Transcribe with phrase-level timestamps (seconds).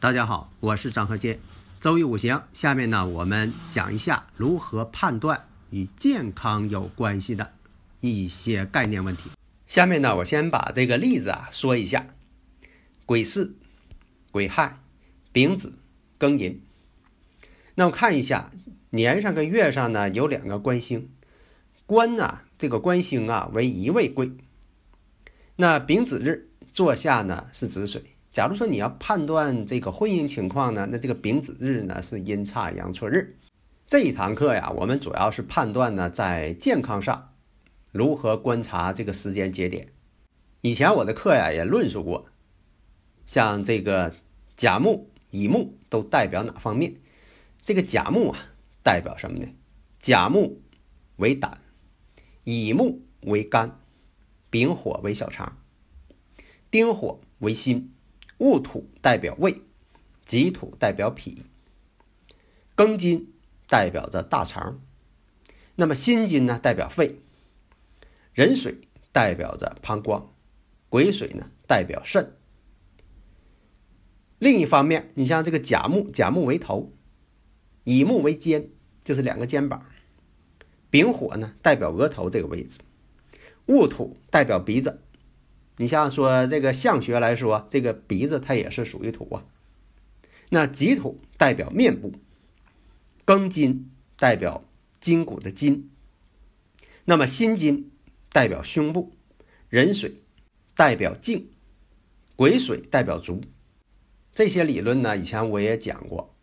[0.00, 1.40] 大家好，我是张和建。
[1.78, 7.52] 周易五行，下面呢，我们讲一下如何判断与健康有关系的
[8.00, 9.28] 一些概念问题。
[9.66, 12.06] 下面呢，我先把这个例子啊说一下：
[13.04, 13.56] 癸巳、
[14.32, 14.80] 癸亥、
[15.32, 15.78] 丙子、
[16.18, 16.62] 庚寅。
[17.74, 18.50] 那我看一下
[18.88, 21.10] 年上跟月上呢有两个官星，
[21.84, 24.32] 官呢这个官星啊为一位贵。
[25.56, 28.02] 那丙子日坐下呢是子水。
[28.32, 33.36] 假如说你要判断这个婚姻情况呢，那这个丙子日呢是阴差阳错日。
[33.88, 37.32] 这一堂课呀，我们主要是判断呢在健康上
[37.90, 39.88] 如何观察这个时间节点。
[40.60, 42.26] 以前我的课呀也论述过，
[43.26, 44.14] 像这个
[44.56, 46.94] 甲木、乙木都代表哪方面？
[47.64, 48.38] 这个甲木啊
[48.84, 49.48] 代表什么呢？
[49.98, 50.62] 甲木
[51.16, 51.60] 为胆，
[52.44, 53.80] 乙木为肝，
[54.50, 55.58] 丙火为小肠，
[56.70, 57.92] 丁火为心。
[58.40, 59.60] 戊土代表胃，
[60.24, 61.42] 己土代表脾，
[62.74, 63.34] 庚金
[63.68, 64.80] 代表着大肠，
[65.74, 67.20] 那么辛金呢代表肺，
[68.32, 70.32] 壬水代表着膀胱，
[70.88, 72.34] 癸水呢代表肾。
[74.38, 76.94] 另一方面，你像这个甲木，甲木为头，
[77.84, 78.70] 乙木为肩，
[79.04, 79.84] 就是两个肩膀，
[80.88, 82.78] 丙火呢代表额头这个位置，
[83.66, 85.02] 戊土代表鼻子。
[85.80, 89.44] 你像说这个相学来说，这个鼻子它也是属于土啊。
[90.50, 92.12] 那己土代表面部，
[93.24, 94.62] 庚金代表
[95.00, 95.88] 筋骨的筋，
[97.06, 97.90] 那么辛金
[98.30, 99.14] 代表胸部，
[99.70, 100.16] 壬水
[100.76, 101.48] 代表颈，
[102.36, 103.40] 癸水代表足。
[104.34, 106.34] 这些理论呢，以前我也讲过。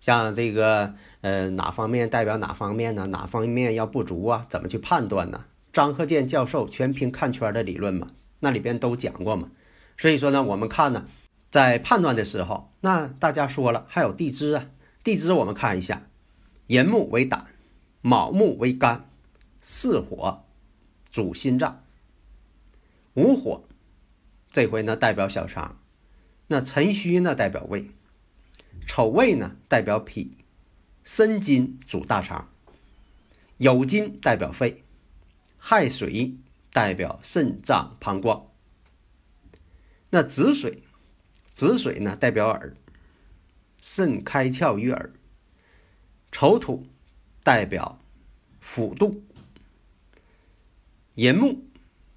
[0.00, 3.06] 像这个呃哪方面代表哪方面呢？
[3.06, 4.46] 哪方面要不足啊？
[4.50, 5.46] 怎么去判断呢？
[5.72, 8.10] 张鹤健教授全凭看圈的理论嘛。
[8.40, 9.50] 那里边都讲过嘛，
[9.96, 11.06] 所以说呢，我们看呢，
[11.50, 14.70] 在判断的时候，那大家说了，还有地支啊，
[15.04, 16.08] 地支我们看一下，
[16.66, 17.46] 寅木为胆，
[18.00, 19.08] 卯木为肝，
[19.60, 20.44] 巳火
[21.10, 21.84] 主心脏，
[23.14, 23.64] 午火
[24.50, 25.78] 这回呢代表小肠，
[26.46, 27.90] 那辰戌呢代表胃，
[28.86, 30.38] 丑未呢代表脾，
[31.04, 32.48] 申金主大肠，
[33.58, 34.82] 酉金代表肺，
[35.58, 36.36] 亥水。
[36.72, 38.50] 代表肾脏、膀胱。
[40.10, 40.82] 那子水，
[41.52, 42.76] 子水呢代表耳，
[43.80, 45.12] 肾开窍于耳。
[46.32, 46.86] 丑土
[47.42, 47.98] 代表
[48.60, 49.22] 腹肚。
[51.14, 51.64] 寅木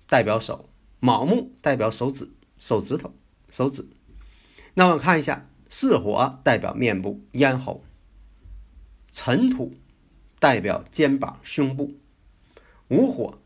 [0.08, 0.70] 代表手，
[1.00, 3.14] 卯木代表手指、手指头、
[3.50, 3.88] 手指。
[4.76, 7.84] 那我们看一下，巳火代表面部、咽喉。
[9.12, 9.74] 辰土
[10.40, 11.96] 代表肩膀、胸部。
[12.90, 13.40] 午火。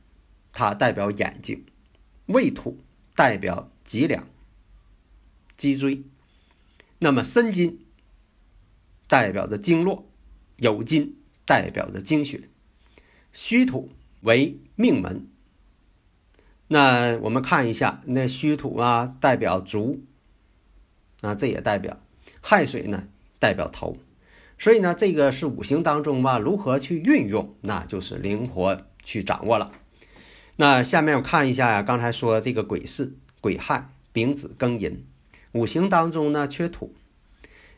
[0.57, 1.63] 它代表眼睛，
[2.25, 2.79] 胃土
[3.15, 4.27] 代表脊梁、
[5.55, 6.01] 脊椎，
[6.97, 7.85] 那么申金
[9.07, 10.07] 代表着经络，
[10.57, 11.15] 酉金
[11.45, 12.49] 代表着精血，
[13.33, 13.91] 戌土
[14.21, 15.27] 为命门。
[16.69, 20.01] 那我们看一下，那戌土啊代表足，
[21.21, 22.01] 啊这也代表
[22.41, 23.07] 亥水呢
[23.37, 23.99] 代表头，
[24.57, 29.71] 所以呢这个是五行当中嘛，如何去运用，那就是灵活去掌握了。
[30.59, 35.05] 那下面我看一下呀，刚才说这个癸巳、癸亥、丙子、庚寅，
[35.51, 36.95] 五行当中呢缺土，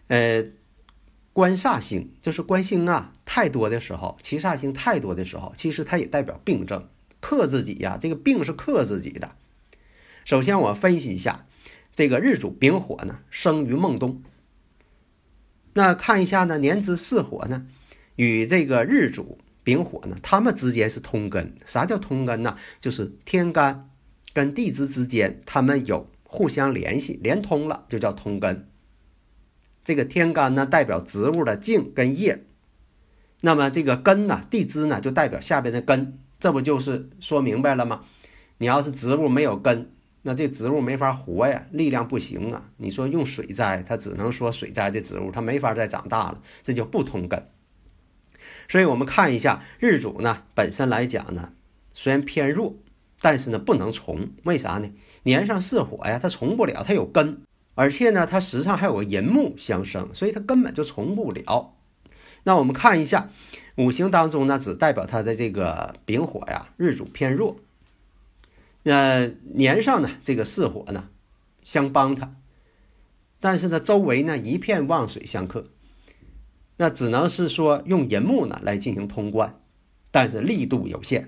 [0.08, 0.46] 呃，
[1.34, 6.88] 官煞星就是官星啊太多的时候，七煞星太多的时候，其实它也代表病症，
[7.20, 9.36] 克自己呀，这个病是克自己的。
[10.24, 11.46] 首先我分析一下，
[11.94, 14.24] 这个日主丙火呢生于孟冬，
[15.74, 17.68] 那看一下呢年支巳火呢
[18.16, 19.38] 与这个日主。
[19.70, 21.54] 丙火呢，它们之间是通根。
[21.64, 22.58] 啥叫通根呢？
[22.80, 23.92] 就是天干
[24.34, 28.68] 跟地支之间，它们有互相联系、连通了，就叫通根。
[29.84, 32.46] 这个天干呢，代表植物的茎跟叶，
[33.42, 36.18] 那么这个根呢，地支呢，就代表下边的根。
[36.40, 38.06] 这不就是说明白了吗？
[38.58, 39.92] 你要是植物没有根，
[40.24, 42.72] 那这植物没法活呀，力量不行啊。
[42.78, 47.48] 你说用水栽，它只能说水栽的植物，它没法再长大了，这就不通根。
[48.70, 51.52] 所以我们看一下日主呢，本身来讲呢，
[51.94, 52.76] 虽然偏弱，
[53.20, 54.92] 但是呢不能从，为啥呢？
[55.24, 57.42] 年上巳火呀，它从不了，它有根，
[57.74, 61.76] 而且呢，它实上还有个寅木相生，所以它根本就从不了。
[62.44, 63.30] 那我们看一下
[63.76, 67.58] 五行当中呢，只代表它的这个丙火呀，日主偏弱。
[68.84, 71.10] 那年上呢，这个巳火呢，
[71.64, 72.36] 相帮它，
[73.40, 75.66] 但是呢，周围呢一片旺水相克。
[76.82, 79.60] 那只能是说用银木呢来进行通关，
[80.12, 81.26] 但是力度有限，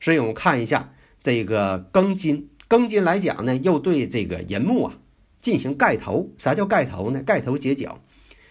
[0.00, 4.94] 所以我们看一下这个庚金，庚金来讲呢，又对这个银木啊
[5.40, 6.30] 进行盖头。
[6.38, 7.20] 啥叫盖头呢？
[7.24, 8.00] 盖头结角，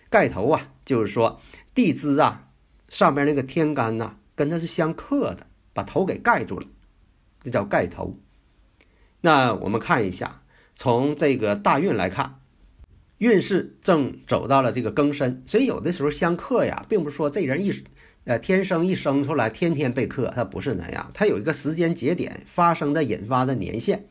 [0.10, 1.40] 盖头啊，就是说
[1.74, 2.50] 地支啊
[2.90, 6.68] 上边那个天干呐跟它是相克的，把头给盖住了，
[7.42, 8.20] 这叫盖头。
[9.22, 10.42] 那我们看一下，
[10.76, 12.42] 从这个大运来看。
[13.18, 17.72] 运势正走到了这个庚申，所以有的时候相克呀，并不是说这人一，
[18.26, 24.08] 呃，天生一生出来天天被克，他不是那样，他有一个时间节点发生的引发的年限。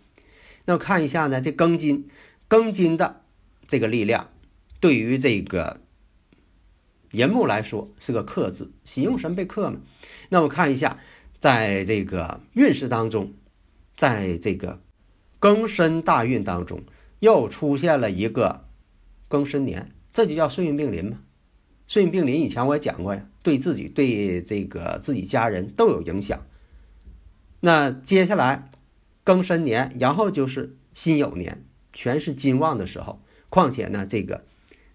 [0.65, 2.09] 那看一下呢，这庚金，
[2.49, 3.21] 庚金的
[3.69, 4.31] 这个力量，
[4.81, 5.83] 对于这个
[7.11, 9.81] 寅木来说是个克字，喜用神被克嘛。
[10.31, 10.99] 那我看一下，
[11.41, 13.35] 在这个运势当中，
[13.99, 14.81] 在这个
[15.39, 16.81] 庚申大运当中，
[17.21, 18.65] 又出现了一个。
[19.35, 21.19] 庚申年，这就叫顺运并临嘛。
[21.89, 26.47] 顺运并临以前我也讲过呀，对自己、对这个自己家人都有影响。
[27.59, 28.71] 那接下来
[29.25, 33.21] 庚申年，然后就是辛酉年，全是金旺的时候。
[33.49, 34.45] 况且呢，这个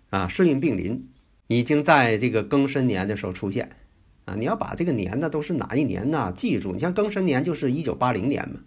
[0.09, 1.09] 啊顺运并临
[1.47, 3.75] 已经在这个庚申年的时候出现
[4.23, 4.35] 啊。
[4.35, 6.31] 你要把这个年呢都是哪一年呢？
[6.31, 8.61] 记住，你像庚申年就是一九八零年嘛。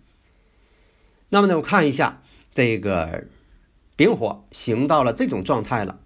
[1.30, 2.22] 那么呢，我看一下
[2.52, 3.24] 这个。
[3.94, 6.00] 丙火行到了这种状态了，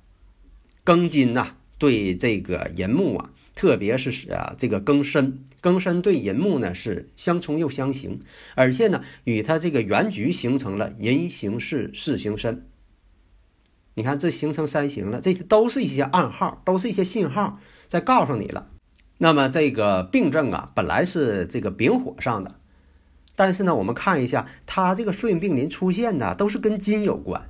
[0.85, 8.21] 庚金呐对这个寅木啊，特别是啊这个庚申，庚申对寅木呢是相冲又相刑，
[8.55, 12.67] 而且呢与它这个原局形成了寅行巳，巳行申。
[13.95, 18.69] 你看这形成三行了，这些都是一些暗号，都是一些信号在告诉你了。
[19.19, 22.57] 那么这个病症啊本来是这个丙火上的，
[23.35, 27.49] 但是呢我们看一下它这个顺应病临出现的都是跟金有关。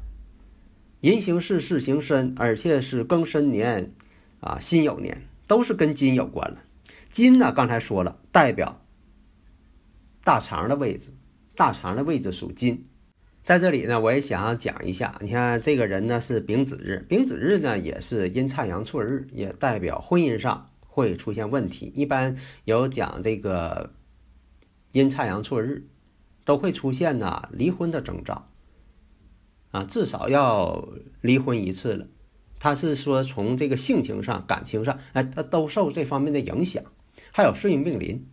[1.00, 3.93] 寅行巳，巳行申，而且是庚申年，
[4.40, 6.62] 啊，辛酉年，都是跟金有关了。
[7.10, 8.81] 金呢，刚才说了，代表
[10.25, 11.10] 大肠的位置，
[11.54, 12.88] 大肠的位置属金。
[13.44, 21.93] 在这里呢，我也想要讲一下，你看这个人呢是丙子日，丙子日呢也是阴差阳错日，也代表婚姻上会出现问题。
[21.94, 23.93] 一般有讲这个
[24.90, 25.87] 阴差阳错日，
[26.44, 28.48] 都会出现呢离婚的征兆。
[29.70, 30.88] 啊，至少要
[31.20, 32.06] 离婚一次了。
[32.58, 36.82] 他是说从这个性情上、感情上，哎，他都受这方面的影响。
[37.30, 38.26] 还有岁运并临，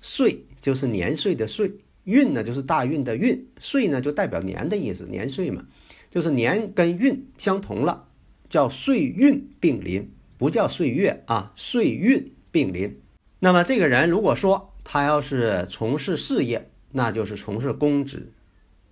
[0.00, 5.64] 岁就是年岁的岁，运呢就是大运的运，岁呢就代表年的意思，年岁嘛，
[6.10, 8.08] 就是年跟运相同了，
[8.50, 13.00] 叫岁运并临，不叫岁月啊，岁运并临。
[13.38, 18.32] 那么这个人如果说他要是从事事业，那就是从事公职，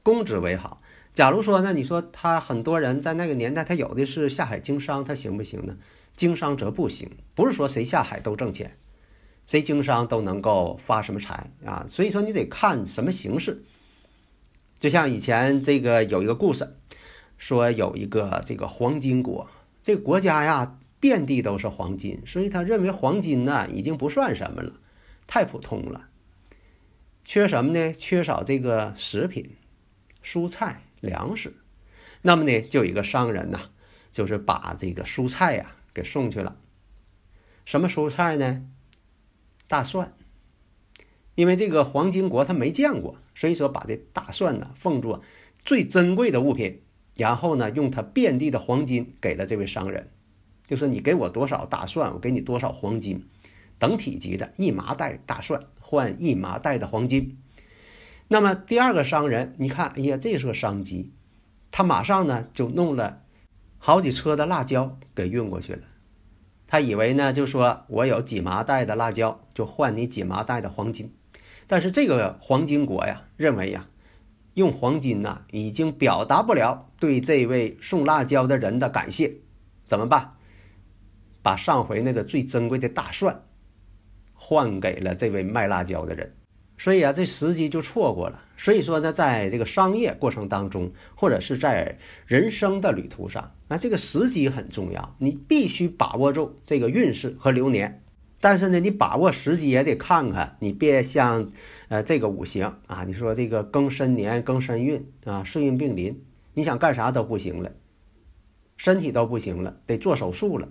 [0.04, 0.81] 公职为好。
[1.16, 5.78] 假如说，那你说他很多人在那个年代，他有的是下海经商，他行不行呢？
[6.14, 8.76] 经商则不行，不是说谁下海都挣钱，
[9.46, 11.87] 谁经商都能够发什么财啊。
[11.88, 13.64] 所以说你得看什么形式。
[14.78, 16.76] 就像以前这个有一个故事，
[17.38, 19.49] 说有一个这个黄金国，
[19.82, 24.75] 这个国家呀遍地都是黄金，所以他认为黄金呢已经不算什么了，
[25.26, 26.08] 太普通了。
[27.25, 27.94] 缺什么呢？
[27.94, 29.56] 缺少这个食品、
[30.23, 30.82] 蔬菜。
[31.06, 31.54] 粮食，
[32.20, 33.60] 那么呢，就有一个商人呢，
[34.12, 36.56] 就是把这个蔬菜呀给送去了。
[37.64, 38.66] 什么蔬菜呢？
[39.66, 40.12] 大蒜。
[41.34, 45.22] 因为这个黄金国他没见过，所以说把这大蒜呢奉作
[45.64, 46.80] 最珍贵的物品，
[47.14, 50.10] 然后呢用他遍地的黄金给了这位商人，
[50.66, 53.28] 就说你给我多少大蒜，我给你多少黄金，
[53.78, 57.36] 等体积的一麻袋大蒜换一麻袋的黄金。
[58.28, 61.12] 那么第二个商人，你看，哎呀，这是个商机，
[61.71, 63.23] 他马上呢就弄了
[63.78, 65.83] 好几车的辣椒给运过去了。
[66.66, 71.14] 他以为呢，就说我有几麻袋的辣椒，就换你几麻袋的黄金。
[71.68, 73.87] 但是这个黄金国呀，认为呀，
[74.54, 79.35] 用黄金呐已经表达不了对这位送辣椒的人的感谢，
[79.85, 80.33] 怎么办？
[81.42, 83.45] 把上回那个最珍贵的大蒜
[84.35, 86.36] 换给了这位卖辣椒的人。
[86.78, 88.42] 所以啊，这时机就错过了。
[88.59, 98.02] 所以说呢，在这个商业过程当中，或者是在人生的旅途上，那这个时机很重要，你必须把握住这个运势和流年。
[98.40, 101.50] 但是呢，你把握时机也得看看，你别像
[101.88, 106.23] 呃这个五行啊，你说这个庚申年、庚申运啊，顺运并临，
[106.54, 107.73] 你想干啥都不行了，
[108.76, 110.68] 身体都不行了，得做手术了。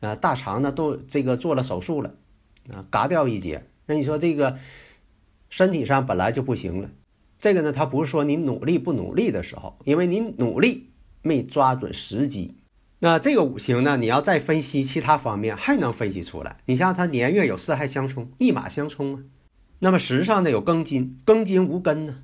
[0.00, 2.14] 啊，大肠呢都这个做了手术了，
[2.72, 3.66] 啊，嘎掉一节。
[3.86, 4.58] 那你说这个
[5.48, 6.90] 身体上本来就不行了，
[7.40, 10.90] 这个呢，他不是说你努力不努力的时候，因为你努力
[11.22, 12.56] 没抓准时机。
[13.00, 16.58] 那这个五行呢，你要再分析其他方面，还能分析出来。
[16.66, 19.22] 你像他年月有四害相冲，一马相冲啊。
[19.80, 22.22] 那么时上呢有庚金，庚金无根呢，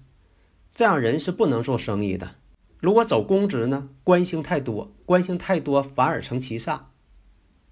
[0.73, 2.37] 这样人是不能做生意的。
[2.79, 6.83] 如果走公职呢，官星太多，官星太多反而成七煞。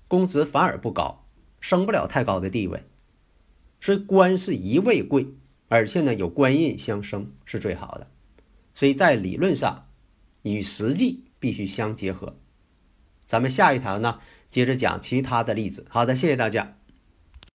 [0.09, 1.25] 公职反而不高，
[1.61, 2.83] 升不了太高的地位，
[3.87, 5.29] 所以官是一位贵，
[5.69, 8.09] 而且呢有官印相生是最好的，
[8.75, 9.87] 所以在理论上
[10.43, 12.37] 与实际必须相结合。
[13.29, 14.19] 咱们下一堂呢
[14.51, 15.87] 接着讲其他的例子。
[15.89, 16.77] 好的，谢谢大家。